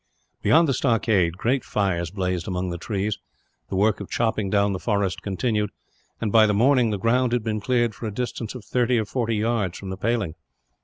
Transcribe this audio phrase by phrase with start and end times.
[0.41, 3.19] Beyond the stockade great fires blazed among the trees.
[3.69, 5.69] The work of chopping down the forest continued,
[6.19, 9.05] and by the morning the ground had been cleared for a distance of thirty or
[9.05, 10.33] forty yards from the paling.